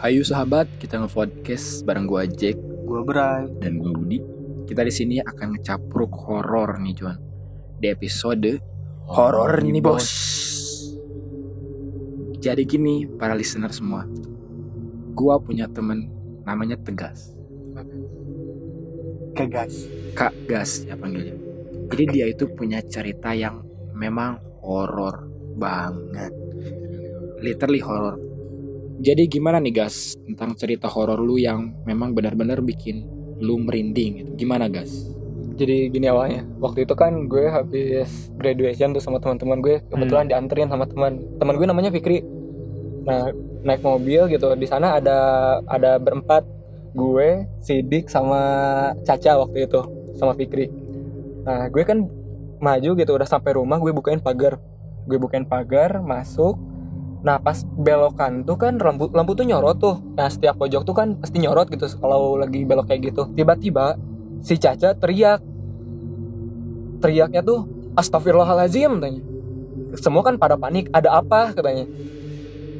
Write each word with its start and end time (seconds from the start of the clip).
Hayu 0.00 0.24
sahabat, 0.24 0.64
kita 0.80 0.96
nge-podcast 0.96 1.84
bareng 1.84 2.08
gua 2.08 2.24
Jack 2.24 2.56
Gue 2.88 3.04
Bray. 3.04 3.44
dan 3.60 3.76
gua 3.76 3.92
Budi. 3.92 4.16
Kita 4.64 4.80
di 4.80 4.88
sini 4.88 5.20
akan 5.20 5.52
ngecapruk 5.52 6.08
horor 6.24 6.80
nih, 6.80 6.96
Juan. 6.96 7.20
Di 7.76 7.92
episode 7.92 8.64
horor 9.12 9.60
nih, 9.60 9.84
Bos. 9.84 10.08
Jadi 12.40 12.64
gini, 12.64 13.04
para 13.04 13.36
listener 13.36 13.76
semua. 13.76 14.08
Gua 15.12 15.36
punya 15.36 15.68
temen 15.68 16.08
namanya 16.48 16.80
Tegas. 16.80 17.36
Oke 19.36 19.44
guys. 19.52 19.84
Kak 20.16 20.32
Gas 20.48 20.88
ya 20.88 20.96
panggilnya. 20.96 21.36
Jadi 21.92 22.04
dia 22.08 22.24
itu 22.24 22.48
punya 22.48 22.80
cerita 22.80 23.36
yang 23.36 23.60
memang 23.92 24.40
horor 24.64 25.28
banget. 25.60 26.32
Literally 27.44 27.84
horor. 27.84 28.29
Jadi 29.00 29.32
gimana 29.32 29.56
nih 29.56 29.72
Gas 29.72 30.12
tentang 30.28 30.52
cerita 30.60 30.84
horor 30.84 31.16
lu 31.16 31.40
yang 31.40 31.72
memang 31.88 32.12
benar-benar 32.12 32.60
bikin 32.60 33.08
lu 33.40 33.56
merinding 33.56 34.20
gitu. 34.20 34.30
Gimana 34.44 34.68
Gas? 34.68 34.92
Jadi 35.56 35.88
gini 35.88 36.04
awalnya. 36.04 36.44
Waktu 36.60 36.84
itu 36.84 36.92
kan 36.92 37.24
gue 37.24 37.48
habis 37.48 38.28
graduation 38.36 38.92
tuh 38.92 39.00
sama 39.00 39.16
teman-teman 39.16 39.64
gue. 39.64 39.80
Kebetulan 39.88 40.28
dianterin 40.28 40.68
sama 40.68 40.84
teman. 40.84 41.16
Teman 41.40 41.56
gue 41.56 41.64
namanya 41.64 41.88
Fikri. 41.88 42.20
Nah 43.08 43.32
naik 43.64 43.80
mobil 43.80 44.28
gitu. 44.28 44.52
Di 44.52 44.68
sana 44.68 45.00
ada 45.00 45.18
ada 45.64 45.96
berempat. 45.96 46.44
Gue, 46.90 47.46
Sidik 47.62 48.10
sama 48.10 48.42
Caca 49.06 49.40
waktu 49.40 49.64
itu 49.64 49.80
sama 50.20 50.36
Fikri. 50.36 50.68
Nah 51.48 51.72
gue 51.72 51.88
kan 51.88 52.04
maju 52.60 52.90
gitu 53.00 53.12
udah 53.16 53.24
sampai 53.24 53.56
rumah 53.56 53.80
gue 53.80 53.96
bukain 53.96 54.20
pagar. 54.20 54.60
Gue 55.08 55.16
bukain 55.16 55.48
pagar 55.48 56.04
masuk. 56.04 56.60
Nah 57.20 57.36
pas 57.36 57.60
belokan 57.64 58.48
tuh 58.48 58.56
kan 58.56 58.80
lampu 58.80 59.12
lampu 59.12 59.32
tuh 59.36 59.44
nyorot 59.44 59.76
tuh. 59.76 59.96
Nah 60.16 60.28
setiap 60.32 60.56
pojok 60.56 60.82
tuh 60.84 60.94
kan 60.96 61.16
pasti 61.20 61.40
nyorot 61.40 61.68
gitu 61.68 61.86
kalau 62.00 62.40
lagi 62.40 62.64
belok 62.64 62.88
kayak 62.88 63.12
gitu. 63.12 63.28
Tiba-tiba 63.36 63.96
si 64.40 64.56
Caca 64.56 64.96
teriak. 64.96 65.40
Teriaknya 67.00 67.40
tuh 67.40 67.64
astagfirullahalazim 67.96 69.00
tanya. 69.00 69.22
Semua 69.98 70.22
kan 70.22 70.38
pada 70.38 70.54
panik, 70.54 70.86
ada 70.94 71.18
apa 71.18 71.50
katanya. 71.50 71.88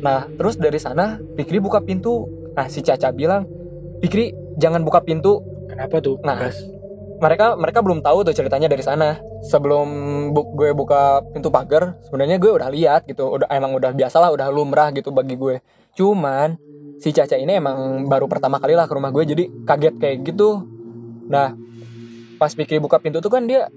Nah, 0.01 0.31
terus 0.39 0.57
dari 0.57 0.79
sana 0.81 1.21
Fikri 1.37 1.61
buka 1.61 1.83
pintu. 1.83 2.29
Nah, 2.55 2.67
si 2.71 2.81
Caca 2.81 3.13
bilang, 3.13 3.45
"Fikri, 4.01 4.33
jangan 4.57 4.85
buka 4.87 5.03
pintu." 5.05 5.43
Kenapa 5.69 6.01
tuh? 6.01 6.17
Nah? 6.23 6.51
Mereka 7.21 7.61
mereka 7.61 7.85
belum 7.85 8.01
tahu 8.01 8.25
tuh 8.25 8.33
ceritanya 8.33 8.67
dari 8.67 8.81
sana. 8.81 9.21
Sebelum 9.45 9.89
bu- 10.33 10.57
gue 10.57 10.73
buka 10.73 11.21
pintu 11.37 11.53
pagar, 11.53 12.01
sebenarnya 12.09 12.41
gue 12.41 12.49
udah 12.49 12.69
lihat 12.73 13.05
gitu. 13.05 13.29
Udah 13.29 13.47
emang 13.53 13.77
udah 13.77 13.93
biasalah, 13.93 14.33
udah 14.33 14.49
lumrah 14.49 14.89
gitu 14.97 15.13
bagi 15.13 15.37
gue. 15.37 15.61
Cuman 15.93 16.57
si 16.97 17.13
Caca 17.13 17.37
ini 17.37 17.61
emang 17.61 18.09
baru 18.09 18.25
pertama 18.25 18.57
kali 18.57 18.73
lah 18.73 18.89
ke 18.89 18.97
rumah 18.97 19.13
gue 19.13 19.25
jadi 19.29 19.45
kaget 19.69 19.95
kayak 20.01 20.17
gitu. 20.33 20.65
Nah, 21.29 21.53
pas 22.41 22.53
Fikri 22.57 22.81
buka 22.81 22.97
pintu 22.97 23.21
tuh 23.21 23.29
kan 23.29 23.45
dia 23.45 23.69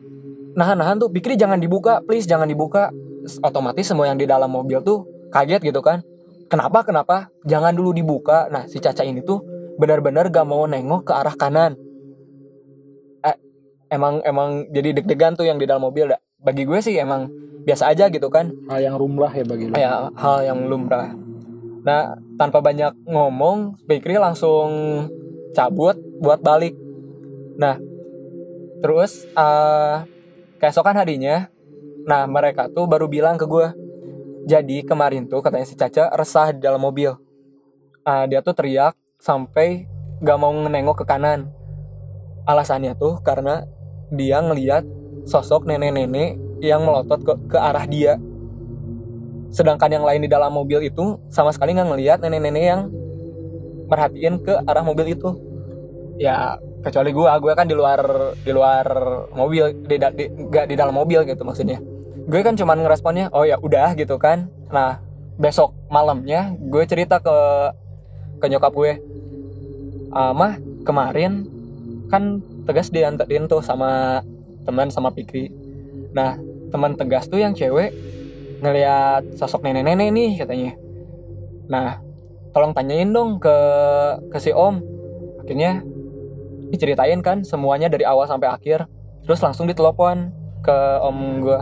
nahan-nahan 0.55 1.03
tuh 1.03 1.11
Fikri 1.11 1.35
jangan 1.35 1.59
dibuka, 1.59 1.99
please 1.99 2.23
jangan 2.23 2.47
dibuka. 2.47 2.95
Otomatis 3.43 3.87
semua 3.87 4.07
yang 4.07 4.19
di 4.19 4.27
dalam 4.27 4.51
mobil 4.51 4.79
tuh 4.83 5.03
kaget 5.31 5.63
gitu 5.67 5.83
kan. 5.83 5.99
Kenapa? 6.47 6.83
Kenapa? 6.83 7.27
Jangan 7.43 7.75
dulu 7.75 7.91
dibuka. 7.91 8.47
Nah, 8.47 8.67
si 8.71 8.79
Caca 8.79 9.03
ini 9.03 9.19
tuh 9.23 9.43
benar-benar 9.79 10.31
gak 10.31 10.47
mau 10.47 10.63
nengok 10.63 11.07
ke 11.07 11.13
arah 11.15 11.35
kanan. 11.35 11.75
Emang 13.93 14.25
emang 14.25 14.65
jadi 14.73 14.97
deg-degan 14.97 15.37
tuh 15.37 15.45
yang 15.45 15.61
di 15.61 15.69
dalam 15.69 15.85
mobil 15.85 16.09
dah. 16.09 16.17
Bagi 16.41 16.65
gue 16.65 16.81
sih 16.81 16.97
emang 16.97 17.29
biasa 17.61 17.93
aja 17.93 18.09
gitu 18.09 18.33
kan. 18.33 18.49
Hal 18.65 18.81
yang 18.81 18.95
rumlah 18.97 19.29
ya 19.29 19.45
bagi 19.45 19.69
lu. 19.69 19.73
Ya, 19.77 20.09
hal 20.17 20.37
yang 20.49 20.65
lumrah. 20.65 21.13
Nah, 21.85 22.17
tanpa 22.41 22.57
banyak 22.63 22.95
ngomong, 23.05 23.77
Fikri 23.85 24.17
langsung 24.17 24.71
cabut 25.53 25.93
buat 26.17 26.41
balik. 26.41 26.73
Nah, 27.61 27.77
terus 28.81 29.29
eh 29.37 29.97
keesokan 30.57 30.97
harinya, 30.97 31.51
nah 32.09 32.25
mereka 32.25 32.71
tuh 32.71 32.89
baru 32.89 33.05
bilang 33.11 33.37
ke 33.37 33.45
gue, 33.45 33.67
jadi 34.47 34.81
kemarin 34.87 35.27
tuh 35.27 35.43
katanya 35.43 35.67
si 35.67 35.75
Caca 35.75 36.09
resah 36.15 36.55
di 36.55 36.63
dalam 36.63 36.81
mobil. 36.81 37.13
Ah, 38.07 38.25
dia 38.25 38.41
tuh 38.41 38.55
teriak 38.55 38.95
sampai 39.19 39.85
gak 40.23 40.39
mau 40.39 40.51
nengok 40.51 41.03
ke 41.03 41.05
kanan. 41.05 41.51
Alasannya 42.43 42.95
tuh 42.99 43.23
karena 43.23 43.63
dia 44.13 44.37
ngeliat 44.39 44.85
sosok 45.25 45.65
nenek-nenek 45.65 46.37
yang 46.63 46.85
melotot 46.85 47.19
ke, 47.25 47.33
ke 47.51 47.57
arah 47.57 47.83
dia. 47.89 48.21
Sedangkan 49.53 49.89
yang 49.91 50.05
lain 50.05 50.25
di 50.25 50.29
dalam 50.31 50.53
mobil 50.53 50.81
itu 50.85 51.19
sama 51.29 51.51
sekali 51.51 51.75
nggak 51.75 51.89
ngelihat 51.89 52.17
nenek-nenek 52.23 52.63
yang 52.63 52.81
merhatiin 53.89 54.41
ke 54.41 54.53
arah 54.63 54.85
mobil 54.85 55.13
itu. 55.13 55.29
Ya 56.17 56.57
kecuali 56.85 57.11
gua. 57.11 57.37
Gue 57.41 57.53
kan 57.53 57.65
di 57.65 57.75
luar 57.75 58.01
di 58.41 58.51
luar 58.53 58.85
mobil 59.33 59.85
di, 59.85 59.95
di 59.97 60.25
nggak 60.29 60.65
di 60.69 60.75
dalam 60.77 60.95
mobil 60.95 61.25
gitu 61.25 61.43
maksudnya. 61.43 61.81
Gue 62.23 62.39
kan 62.41 62.55
cuman 62.55 62.85
ngeresponnya 62.85 63.33
oh 63.35 63.43
ya 63.43 63.59
udah 63.59 63.93
gitu 63.97 64.15
kan. 64.17 64.47
Nah 64.71 65.03
besok 65.37 65.73
malamnya 65.89 66.53
gue 66.61 66.83
cerita 66.85 67.17
ke 67.17 67.37
ke 68.37 68.45
nyokap 68.49 68.73
gue 68.73 68.91
"Ah, 70.13 70.29
mah 70.29 70.61
kemarin 70.85 71.49
kan 72.13 72.37
tegas 72.63 72.91
dianterin 72.91 73.47
tuh 73.47 73.59
sama 73.59 74.23
teman 74.63 74.87
sama 74.87 75.11
Pikri 75.11 75.51
nah 76.15 76.39
teman 76.73 76.97
tegas 76.97 77.29
tuh 77.29 77.37
yang 77.37 77.53
cewek 77.53 77.93
ngelihat 78.63 79.35
sosok 79.35 79.67
nenek-nenek 79.67 80.09
nih 80.15 80.31
katanya. 80.39 80.73
Nah, 81.67 81.99
tolong 82.55 82.71
tanyain 82.71 83.11
dong 83.11 83.37
ke 83.43 83.57
ke 84.31 84.39
si 84.39 84.55
Om. 84.55 84.79
Akhirnya 85.43 85.83
diceritain 86.71 87.19
kan 87.19 87.43
semuanya 87.43 87.91
dari 87.91 88.07
awal 88.07 88.23
sampai 88.23 88.47
akhir. 88.47 88.87
Terus 89.27 89.43
langsung 89.43 89.67
ditelepon 89.67 90.31
ke 90.63 90.77
Om 91.03 91.43
gue. 91.43 91.59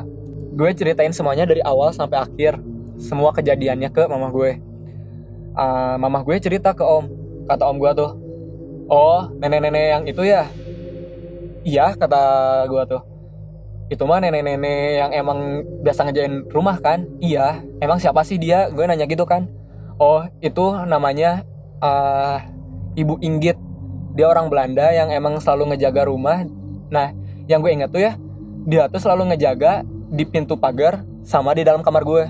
Gue 0.54 0.70
ceritain 0.78 1.10
semuanya 1.10 1.50
dari 1.50 1.66
awal 1.66 1.90
sampai 1.90 2.22
akhir. 2.22 2.62
Semua 3.02 3.34
kejadiannya 3.34 3.90
ke 3.90 4.06
mama 4.06 4.30
gue. 4.30 4.62
Ah, 5.58 5.98
mama 5.98 6.22
gue 6.22 6.38
cerita 6.38 6.78
ke 6.78 6.86
Om. 6.86 7.10
Kata 7.50 7.66
Om 7.66 7.78
gue 7.82 7.92
tuh, 7.98 8.12
"Oh, 8.88 9.26
nenek-nenek 9.42 9.86
yang 9.90 10.04
itu 10.06 10.22
ya?" 10.22 10.46
Iya, 11.62 11.94
kata 11.94 12.22
gue 12.70 12.84
tuh. 12.90 13.02
Itu 13.92 14.08
mah 14.08 14.24
nenek-nenek 14.24 15.04
yang 15.04 15.12
emang 15.12 15.40
biasa 15.84 16.08
ngejain 16.08 16.48
rumah 16.50 16.80
kan? 16.80 17.06
Iya. 17.20 17.62
Emang 17.84 18.00
siapa 18.00 18.24
sih 18.24 18.40
dia? 18.40 18.72
Gue 18.72 18.88
nanya 18.88 19.06
gitu 19.06 19.28
kan. 19.28 19.52
Oh 20.02 20.26
itu 20.42 20.66
namanya 20.88 21.46
eh 21.84 22.38
ibu 22.98 23.20
Inggit. 23.22 23.60
Dia 24.16 24.28
orang 24.28 24.52
Belanda 24.52 24.92
yang 24.92 25.12
emang 25.12 25.38
selalu 25.40 25.76
ngejaga 25.76 26.08
rumah. 26.08 26.44
Nah 26.90 27.14
yang 27.52 27.60
gue 27.60 27.72
ingat 27.76 27.92
tuh 27.92 28.02
ya 28.02 28.16
dia 28.66 28.86
tuh 28.88 29.02
selalu 29.02 29.34
ngejaga 29.34 29.82
di 30.12 30.24
pintu 30.24 30.56
pagar 30.56 31.02
sama 31.26 31.52
di 31.52 31.66
dalam 31.66 31.82
kamar 31.82 32.04
gue 32.06 32.24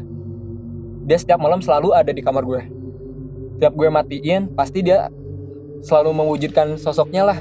dia 1.06 1.18
setiap 1.20 1.38
malam 1.42 1.60
selalu 1.60 1.92
ada 1.92 2.10
di 2.10 2.24
kamar 2.24 2.42
gue 2.42 2.62
setiap 3.58 3.74
gue 3.78 3.90
matiin 3.92 4.50
pasti 4.56 4.82
dia 4.82 5.12
selalu 5.86 6.24
mewujudkan 6.24 6.80
sosoknya 6.80 7.22
lah 7.28 7.40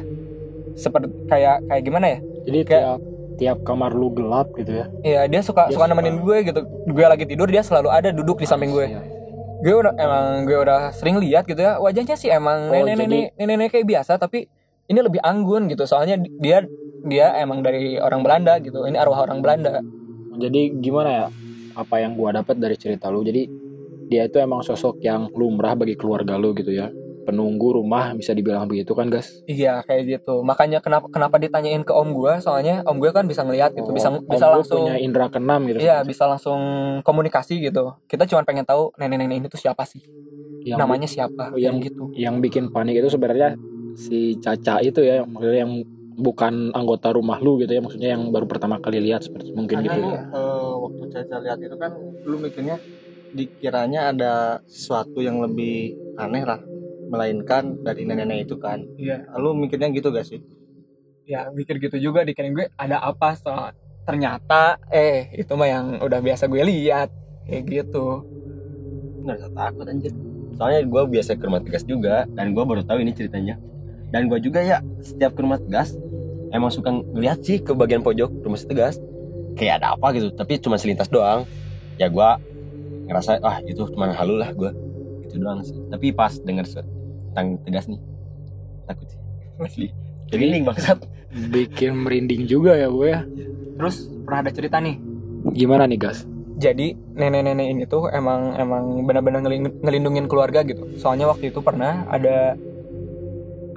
seperti 0.75 1.09
kayak 1.27 1.65
kayak 1.65 1.83
gimana 1.83 2.07
ya 2.09 2.19
Jadi 2.41 2.59
Kayak- 2.63 2.85
tiap 2.87 3.01
tiap 3.37 3.59
kamar 3.65 3.91
lu 3.91 4.13
gelap 4.13 4.53
gitu 4.53 4.69
ya. 4.75 4.87
Iya 5.01 5.21
dia 5.25 5.41
suka 5.41 5.65
Dia 5.65 5.73
suka 5.73 5.85
suka- 5.85 5.91
nemenin 5.91 6.21
gue 6.21 6.37
gitu. 6.45 6.61
Gue 6.87 7.05
lagi 7.05 7.25
tidur 7.25 7.49
dia 7.49 7.61
selalu 7.61 7.89
ada 7.89 8.09
duduk 8.11 8.37
di 8.37 8.45
samping 8.45 8.69
gue. 8.69 8.85
Iya. 8.87 9.01
Gue 9.61 9.75
udah 9.77 9.93
emang 9.95 10.25
gue 10.45 10.57
udah 10.57 10.89
sering 10.91 11.17
lihat 11.17 11.45
gitu 11.45 11.57
ya 11.57 11.77
wajahnya 11.77 12.15
sih 12.15 12.29
emang 12.29 12.69
Oh, 12.69 12.77
nenek-nenek 12.79 13.33
nenek-nenek 13.35 13.71
kayak 13.71 13.87
biasa 13.87 14.17
tapi 14.17 14.45
ini 14.87 14.99
lebih 14.99 15.21
anggun 15.21 15.67
gitu 15.67 15.85
soalnya 15.85 16.17
dia 16.17 16.65
dia 17.03 17.33
emang 17.37 17.61
dari 17.61 17.97
orang 17.97 18.21
Belanda 18.21 18.57
gitu. 18.59 18.85
Ini 18.85 18.97
arwah 18.97 19.23
orang 19.23 19.41
Belanda. 19.41 19.81
Jadi 20.35 20.77
gimana 20.77 21.09
ya? 21.11 21.27
Apa 21.73 21.97
yang 21.99 22.13
gua 22.13 22.35
dapat 22.35 22.57
dari 22.57 22.77
cerita 22.77 23.09
lu? 23.09 23.21
Jadi 23.21 23.49
dia 24.05 24.27
itu 24.27 24.37
emang 24.37 24.61
sosok 24.61 24.99
yang 24.99 25.31
lumrah 25.31 25.73
bagi 25.73 25.95
keluarga 25.95 26.35
lu 26.35 26.53
gitu 26.53 26.73
ya. 26.73 26.93
Penunggu 27.21 27.77
rumah 27.77 28.17
bisa 28.17 28.33
dibilang 28.33 28.65
begitu 28.67 28.97
kan, 28.97 29.07
Gas? 29.13 29.45
Iya 29.45 29.85
kayak 29.85 30.03
gitu. 30.09 30.41
Makanya 30.43 30.81
kenapa 30.81 31.07
kenapa 31.13 31.37
ditanyain 31.37 31.85
ke 31.85 31.93
om 31.93 32.11
gue 32.17 32.41
soalnya 32.41 32.81
om 32.89 32.97
gue 32.97 33.11
kan 33.13 33.29
bisa 33.29 33.45
ngelihat 33.45 33.77
gitu, 33.77 33.93
bisa 33.93 34.09
Oh, 34.11 34.25
bisa 34.25 34.49
om 34.49 34.51
lu 34.51 34.57
langsung 34.65 34.83
punya 34.89 34.97
indera 34.99 35.27
keenam 35.29 35.61
gitu. 35.69 35.79
Iya 35.85 36.03
bisa 36.03 36.25
langsung 36.27 36.61
komunikasi 37.05 37.61
gitu. 37.61 37.95
Kita 38.09 38.25
cuma 38.25 38.43
pengen 38.43 38.65
tahu 38.65 38.91
nenek-nenek 38.97 39.37
ini 39.45 39.47
tuh 39.53 39.61
siapa 39.61 39.85
sih? 39.85 40.01
Yang 40.65 40.79
Namanya 40.81 41.09
siapa? 41.09 41.43
yang- 41.57 41.61
Yang 41.61 41.77
gitu. 41.93 42.03
yang 42.17 42.35
bikin 42.45 42.65
panik 42.73 43.01
itu 43.01 43.09
sebenarnya 43.13 43.57
si 43.97 44.37
Caca 44.41 44.81
itu 44.81 45.01
ya, 45.05 45.25
maksudnya 45.29 45.61
yang 45.69 45.73
bukan 46.21 46.73
anggota 46.77 47.13
rumah 47.17 47.41
lu 47.41 47.57
gitu 47.61 47.73
ya, 47.73 47.81
maksudnya 47.81 48.13
yang 48.17 48.29
baru 48.29 48.45
pertama 48.49 48.77
kali 48.81 49.01
lihat 49.01 49.25
seperti 49.25 49.53
mungkin 49.57 49.81
Karena 49.81 49.93
gitu. 49.97 50.09
ya. 50.17 50.23
eh, 50.37 50.73
waktu 50.85 51.03
Caca 51.09 51.37
lihat 51.41 51.59
itu 51.65 51.77
kan 51.81 51.93
lu 52.29 52.37
mikirnya 52.41 52.77
dikiranya 53.31 54.01
ada 54.13 54.33
sesuatu 54.67 55.21
yang 55.23 55.39
lebih 55.41 55.97
aneh 56.19 56.45
lah 56.45 56.61
melainkan 57.11 57.83
dari 57.83 58.07
nenek-nenek 58.07 58.47
itu 58.47 58.57
kan. 58.63 58.87
Iya. 58.95 59.27
lu 59.43 59.53
mikirnya 59.59 59.91
gitu 59.91 60.15
gak 60.15 60.31
sih? 60.31 60.39
Ya 61.27 61.51
mikir 61.51 61.83
gitu 61.83 61.99
juga 61.99 62.23
dikirain 62.23 62.55
gue 62.55 62.71
ada 62.79 63.03
apa? 63.03 63.35
Soal 63.35 63.75
ternyata 64.07 64.81
eh 64.91 65.31
itu 65.37 65.53
mah 65.55 65.69
yang 65.69 65.87
udah 66.03 66.19
biasa 66.23 66.47
gue 66.47 66.63
lihat 66.63 67.11
kayak 67.47 67.63
gitu. 67.67 68.23
Nggak 69.27 69.37
usah 69.43 69.51
takut 69.53 69.87
anjir. 69.87 70.13
Soalnya 70.57 70.81
gue 70.87 71.03
biasa 71.19 71.31
ke 71.39 71.45
rumah 71.47 71.63
tegas 71.63 71.85
juga 71.87 72.27
dan 72.35 72.55
gue 72.55 72.63
baru 72.63 72.83
tahu 72.87 73.03
ini 73.03 73.13
ceritanya. 73.15 73.59
Dan 74.11 74.27
gue 74.27 74.39
juga 74.43 74.63
ya 74.63 74.83
setiap 75.03 75.35
ke 75.35 75.41
rumah 75.43 75.59
tegas 75.63 75.95
emang 76.51 76.71
suka 76.75 76.91
ngeliat 76.91 77.39
sih 77.47 77.63
ke 77.63 77.75
bagian 77.75 78.03
pojok 78.03 78.31
rumah 78.43 78.59
tegas. 78.59 78.99
Kayak 79.59 79.83
ada 79.83 79.99
apa 79.99 80.15
gitu 80.15 80.31
tapi 80.35 80.59
cuma 80.63 80.79
selintas 80.79 81.11
doang. 81.11 81.47
Ya 81.99 82.11
gue 82.11 82.29
ngerasa 83.07 83.43
ah 83.43 83.59
itu 83.63 83.87
cuma 83.91 84.11
halu 84.11 84.35
lah 84.39 84.51
gue. 84.51 84.71
Itu 85.31 85.39
doang 85.39 85.63
sih. 85.63 85.79
Tapi 85.91 86.11
pas 86.11 86.35
denger 86.43 86.67
tentang 87.33 87.59
tegas 87.63 87.87
nih 87.87 88.01
takut 88.87 89.07
sih 89.07 89.21
asli 89.67 89.89
ini 90.31 90.63
bangsat 90.63 91.21
Bikin 91.31 91.95
merinding 91.95 92.51
juga 92.51 92.75
ya 92.75 92.91
gue 92.91 93.07
ya. 93.07 93.23
Terus 93.79 94.11
pernah 94.27 94.43
ada 94.43 94.51
cerita 94.51 94.83
nih. 94.83 94.99
Gimana 95.55 95.87
nih 95.87 95.99
gas? 95.99 96.27
Jadi 96.61 96.93
nenek-nenek 97.15 97.67
ini 97.71 97.85
tuh 97.87 98.11
emang 98.11 98.59
emang 98.59 99.07
benar-benar 99.07 99.41
ngelin- 99.47 99.79
ngelindungin 99.81 100.27
keluarga 100.27 100.67
gitu. 100.67 100.91
Soalnya 100.99 101.31
waktu 101.31 101.55
itu 101.55 101.63
pernah 101.63 102.05
ada 102.11 102.59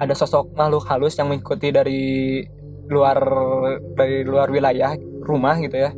ada 0.02 0.14
sosok 0.18 0.50
makhluk 0.58 0.84
halus 0.90 1.14
yang 1.14 1.30
mengikuti 1.30 1.70
dari 1.70 2.42
luar 2.90 3.16
dari 3.94 4.26
luar 4.26 4.50
wilayah 4.50 4.98
rumah 5.22 5.54
gitu 5.62 5.78
ya. 5.78 5.94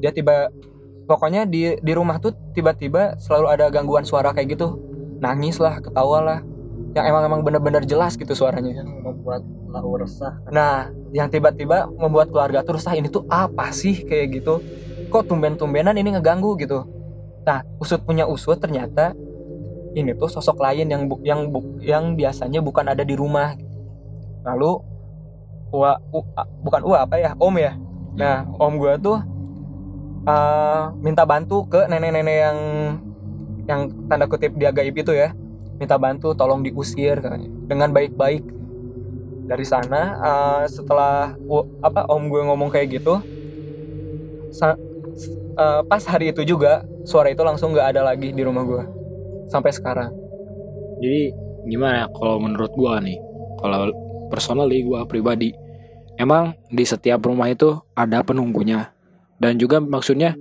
Dia 0.00 0.10
tiba 0.16 0.48
pokoknya 1.04 1.44
di 1.44 1.76
di 1.76 1.92
rumah 1.92 2.16
tuh 2.18 2.32
tiba-tiba 2.56 3.20
selalu 3.20 3.46
ada 3.52 3.68
gangguan 3.68 4.08
suara 4.08 4.32
kayak 4.32 4.56
gitu. 4.56 4.80
Nangis 5.20 5.60
lah, 5.60 5.76
ketawa 5.84 6.24
lah. 6.24 6.40
Yang 6.90 7.04
emang 7.06 7.22
emang 7.28 7.40
bener-bener 7.46 7.82
jelas 7.86 8.18
gitu 8.18 8.32
suaranya. 8.34 8.82
yang 8.82 8.90
membuat 9.06 9.42
lau 9.70 9.94
resah 9.94 10.34
Nah, 10.50 10.90
yang 11.14 11.30
tiba-tiba 11.30 11.86
membuat 11.94 12.30
keluarga 12.34 12.66
tuh 12.66 12.78
resah 12.78 12.94
ini 12.98 13.06
tuh 13.06 13.22
apa 13.30 13.70
sih 13.70 14.02
kayak 14.02 14.42
gitu? 14.42 14.62
Kok 15.10 15.26
tumben-tumbenan 15.30 15.94
ini 15.94 16.14
ngeganggu 16.18 16.58
gitu? 16.58 16.86
Nah, 17.46 17.62
usut 17.82 18.02
punya 18.02 18.26
usut 18.26 18.58
ternyata 18.58 19.14
ini 19.96 20.14
tuh 20.14 20.30
sosok 20.30 20.58
lain 20.62 20.86
yang 20.90 21.02
bu- 21.10 21.22
yang 21.26 21.40
bu- 21.50 21.66
yang 21.82 22.04
biasanya 22.18 22.60
bukan 22.62 22.86
ada 22.92 23.02
di 23.06 23.14
rumah. 23.18 23.54
Lalu 24.46 24.82
Ua, 25.70 25.94
u- 26.10 26.26
a- 26.34 26.50
bukan 26.66 26.82
Ua 26.82 27.06
apa 27.06 27.16
ya? 27.18 27.30
Om 27.38 27.54
ya. 27.58 27.72
Nah, 28.18 28.42
om 28.58 28.74
gua 28.78 28.98
tuh 28.98 29.18
eh, 30.28 30.82
minta 31.04 31.22
bantu 31.28 31.66
ke 31.70 31.80
nenek-nenek 31.90 32.36
yang 32.46 32.58
yang 33.68 33.80
tanda 34.10 34.26
kutip 34.26 34.52
dia 34.58 34.70
gaib 34.74 34.94
itu 34.96 35.12
ya. 35.14 35.30
Minta 35.80 35.96
bantu 36.04 36.26
tolong 36.38 36.60
diusir 36.66 37.16
katanya 37.24 37.48
dengan 37.70 37.90
baik-baik 37.96 38.42
dari 39.50 39.64
sana 39.66 39.98
eh, 40.26 40.62
setelah 40.70 41.36
u- 41.50 41.68
apa 41.82 42.06
om 42.12 42.22
gue 42.30 42.40
ngomong 42.46 42.70
kayak 42.72 42.88
gitu 43.00 43.20
sa- 44.50 44.78
eh, 45.58 45.80
pas 45.88 46.04
hari 46.12 46.32
itu 46.34 46.42
juga 46.46 46.84
suara 47.04 47.28
itu 47.32 47.42
langsung 47.44 47.72
nggak 47.74 47.88
ada 47.96 48.02
lagi 48.06 48.30
di 48.36 48.42
rumah 48.44 48.64
gue 48.66 48.82
sampai 49.50 49.72
sekarang 49.74 50.10
Jadi 51.00 51.32
gimana 51.64 51.94
ya 52.02 52.08
kalau 52.12 52.36
menurut 52.42 52.72
gua 52.76 53.00
nih? 53.02 53.18
Kalau 53.58 53.92
personally 54.30 54.82
gua 54.86 55.04
pribadi 55.08 55.56
emang 56.18 56.56
di 56.70 56.84
setiap 56.86 57.20
rumah 57.24 57.48
itu 57.52 57.78
ada 57.96 58.20
penunggunya 58.26 58.92
dan 59.40 59.56
juga 59.60 59.78
maksudnya 59.82 60.38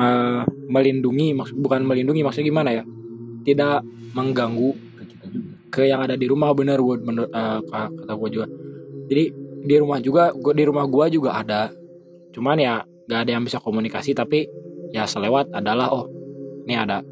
eh, 0.00 0.42
melindungi 0.70 1.34
maksud 1.38 1.56
bukan 1.60 1.82
melindungi 1.86 2.22
maksudnya 2.26 2.48
gimana 2.52 2.70
ya? 2.82 2.84
Tidak 3.46 3.78
mengganggu 4.12 4.70
ke 4.74 5.02
kita 5.06 5.24
juga. 5.30 5.48
Ke 5.70 5.82
yang 5.86 6.00
ada 6.02 6.18
di 6.18 6.26
rumah 6.26 6.50
bener 6.50 6.82
Wood 6.82 7.06
menurut 7.06 7.30
ka- 7.70 7.92
kata 7.94 8.12
gue 8.18 8.30
juga. 8.34 8.46
Jadi 9.06 9.24
di 9.66 9.74
rumah 9.78 9.98
juga 9.98 10.30
gua 10.34 10.54
di 10.54 10.64
rumah 10.66 10.84
gua 10.86 11.06
juga 11.10 11.38
ada. 11.38 11.70
Cuman 12.30 12.58
ya 12.58 12.82
gak 13.06 13.20
ada 13.26 13.30
yang 13.38 13.42
bisa 13.46 13.58
komunikasi 13.58 14.14
tapi 14.14 14.46
ya 14.94 15.06
selewat 15.06 15.50
adalah 15.54 15.90
oh 15.90 16.06
ini 16.66 16.74
ada 16.74 17.02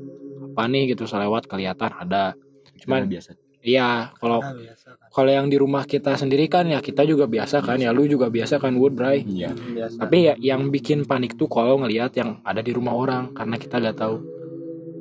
apa 0.55 0.63
nih 0.71 0.95
gitu 0.95 1.07
selewat 1.07 1.51
kelihatan 1.51 1.91
ada. 1.95 2.35
Cuman- 2.83 3.07
biasa. 3.11 3.35
iya 3.65 4.13
kalau 4.21 4.45
kan. 4.45 4.61
kalau 5.09 5.31
yang 5.33 5.49
di 5.49 5.57
rumah 5.57 5.89
kita 5.89 6.21
sendiri 6.21 6.53
kan 6.53 6.69
ya 6.69 6.85
kita 6.85 7.01
juga 7.09 7.25
biasa 7.25 7.65
kan 7.65 7.81
ya 7.81 7.97
lu 7.97 8.05
juga 8.05 8.29
biasa 8.29 8.61
kan 8.61 8.77
Wood 8.77 8.93
Bray? 8.93 9.25
Iya. 9.25 9.57
Tapi 9.89 10.17
ya 10.29 10.35
yang 10.37 10.69
bikin 10.69 11.09
panik 11.09 11.35
tuh 11.41 11.49
kalau 11.49 11.81
ngelihat 11.81 12.13
yang 12.13 12.45
ada 12.45 12.61
di 12.61 12.77
rumah 12.77 12.93
orang 12.93 13.33
karena 13.33 13.57
kita 13.57 13.81
gak 13.81 13.97
tahu 14.05 14.21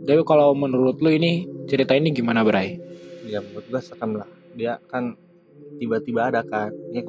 tapi 0.03 0.19
kalau 0.27 0.51
menurut 0.51 0.99
lu 0.99 1.15
ini 1.15 1.47
cerita 1.63 1.95
ini 1.95 2.11
gimana 2.11 2.43
Bray? 2.43 2.75
Ya 3.23 3.39
menurut 3.39 3.63
gua 3.71 3.79
serem 3.79 4.19
lah. 4.19 4.27
Dia 4.51 4.75
kan 4.91 5.15
tiba-tiba 5.79 6.27
ada 6.27 6.43
kan. 6.43 6.75
Ya 6.91 6.99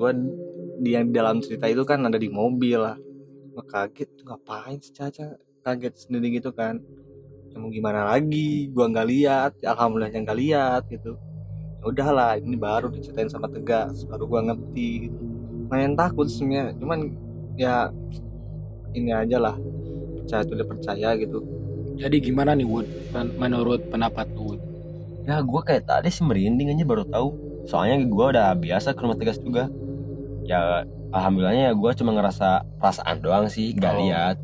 dia 0.78 1.02
di 1.02 1.10
dalam 1.10 1.42
cerita 1.42 1.66
itu 1.66 1.82
kan 1.82 2.06
ada 2.06 2.14
di 2.14 2.30
mobil 2.30 2.78
lah. 2.78 2.94
Gua 3.50 3.66
kaget 3.66 4.22
ngapain 4.22 4.78
sih 4.78 4.94
Caca? 4.94 5.34
Kaget 5.66 6.06
sendiri 6.06 6.38
gitu 6.38 6.54
kan. 6.54 6.78
Ya 7.50 7.58
mau 7.58 7.66
gimana 7.74 8.06
lagi? 8.06 8.70
Gua 8.70 8.86
nggak 8.86 9.08
lihat. 9.10 9.52
Ya 9.58 9.74
alhamdulillahnya 9.74 10.20
nggak 10.22 10.38
lihat 10.38 10.82
gitu. 10.86 11.18
Ya 11.82 11.84
udahlah 11.90 12.38
ini 12.38 12.54
baru 12.54 12.94
diceritain 12.94 13.26
sama 13.26 13.50
tegas 13.50 14.06
baru 14.06 14.30
gua 14.30 14.54
ngerti 14.54 15.10
gitu. 15.10 15.22
Main 15.66 15.98
takut 15.98 16.30
sebenarnya. 16.30 16.78
Cuman 16.78 17.10
ya 17.58 17.90
ini 18.94 19.10
aja 19.10 19.42
lah. 19.42 19.58
Percaya 20.14 20.46
tuh 20.46 20.54
udah 20.62 20.68
percaya 20.70 21.10
gitu 21.18 21.53
jadi 21.96 22.16
gimana 22.20 22.52
nih 22.52 22.64
Wood 22.64 22.88
menurut 23.34 23.86
pendapat 23.86 24.28
lu 24.30 24.42
Wood? 24.50 24.60
ya 25.24 25.40
gue 25.40 25.60
kayak 25.62 25.84
tadi 25.84 26.08
sih 26.08 26.20
merinding 26.20 26.68
aja 26.70 26.84
baru 26.84 27.04
tahu 27.04 27.28
soalnya 27.64 27.96
gue 27.98 28.26
udah 28.28 28.52
biasa 28.54 28.92
ke 28.92 29.00
rumah 29.00 29.14
tegas 29.14 29.38
juga 29.38 29.72
ya 30.42 30.84
alhamdulillahnya 31.08 31.62
ya 31.62 31.72
gue 31.72 31.90
cuma 31.94 32.12
ngerasa 32.12 32.48
perasaan 32.76 33.16
doang 33.18 33.46
sih 33.46 33.72
gak 33.72 33.94
Oh. 33.94 34.00
lihat. 34.00 34.36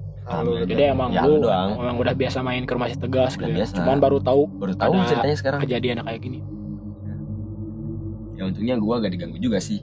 Jadi 0.63 0.83
emang 0.87 1.11
ya, 1.11 1.21
lu 1.21 1.37
lu 1.37 1.45
doang 1.45 1.75
emang 1.75 1.99
udah 1.99 2.15
biasa 2.15 2.39
main 2.41 2.63
ke 2.63 2.71
rumah 2.71 2.87
si 2.87 2.95
tegas 2.95 3.35
gitu 3.35 3.43
Udah 3.43 3.51
ya. 3.51 3.57
biasa. 3.59 3.73
Cuman 3.77 3.99
baru 3.99 4.19
tahu 4.21 4.43
baru 4.55 4.75
tahu 4.75 4.93
Ada- 4.95 5.09
ceritanya 5.11 5.37
sekarang 5.37 5.61
kejadian 5.61 5.95
yang 5.97 6.07
kayak 6.07 6.23
gini. 6.23 6.39
ya 8.33 8.43
untungnya 8.47 8.75
gue 8.75 8.95
gak 8.97 9.13
diganggu 9.13 9.39
juga 9.39 9.59
sih 9.59 9.83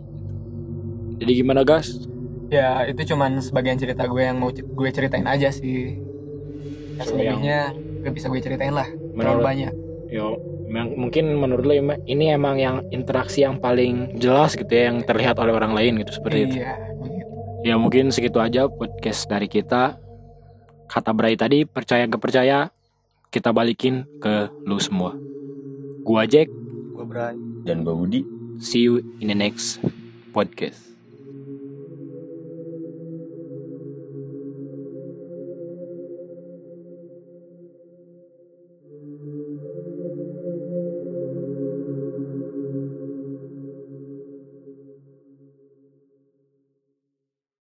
Jadi 1.17 1.31
gimana 1.35 1.61
gas? 1.61 2.05
ya 2.47 2.87
itu 2.87 3.03
cuman 3.05 3.37
sebagian 3.37 3.75
cerita 3.75 4.07
gue 4.07 4.23
yang 4.23 4.39
mau 4.39 4.47
gue 4.49 4.89
ceritain 4.89 5.27
aja 5.27 5.51
sih 5.51 5.67
ya, 5.67 5.99
selebihnya 7.03 7.59
gak 8.05 8.13
bisa 8.13 8.25
gue 8.31 8.41
ceritain 8.41 8.73
lah 8.73 8.87
terlalu 8.87 9.17
Menurut 9.17 9.43
banyak 9.43 9.73
yo 10.07 10.27
mungkin 10.67 11.35
menurut 11.39 11.65
em- 11.71 12.03
ini 12.05 12.35
emang 12.35 12.59
yang 12.59 12.83
interaksi 12.91 13.43
yang 13.43 13.57
paling 13.57 14.19
jelas 14.19 14.55
gitu 14.55 14.67
ya 14.67 14.91
yang 14.91 15.03
terlihat 15.03 15.39
oleh 15.39 15.55
orang 15.55 15.71
lain 15.71 16.03
gitu 16.03 16.19
seperti 16.19 16.37
itu. 16.43 16.55
iya 16.59 16.75
begitu. 16.99 17.31
Ya 17.63 17.75
mungkin 17.79 18.11
segitu 18.11 18.37
aja 18.43 18.67
podcast 18.67 19.25
dari 19.31 19.47
kita. 19.47 19.95
Kata 20.87 21.11
Bray 21.11 21.35
tadi 21.35 21.63
percaya 21.67 22.07
gak 22.07 22.19
percaya 22.19 22.71
kita 23.31 23.51
balikin 23.51 24.07
ke 24.19 24.51
lu 24.67 24.79
semua. 24.79 25.15
Gua 26.03 26.23
Jack, 26.23 26.47
gua 26.95 27.03
berani 27.03 27.63
dan 27.67 27.83
gue 27.83 27.91
Budi 27.95 28.21
see 28.59 28.87
you 28.87 29.03
in 29.19 29.27
the 29.27 29.37
next 29.37 29.79
podcast. 30.33 30.96